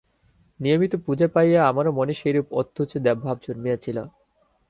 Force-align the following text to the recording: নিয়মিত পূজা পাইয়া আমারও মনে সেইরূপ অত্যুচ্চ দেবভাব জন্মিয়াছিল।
নিয়মিত 0.59 0.93
পূজা 1.05 1.27
পাইয়া 1.27 1.59
আমারও 1.69 1.91
মনে 1.91 2.13
সেইরূপ 2.13 2.47
অত্যুচ্চ 2.53 2.93
দেবভাব 2.97 3.35
জন্মিয়াছিল। 3.41 3.97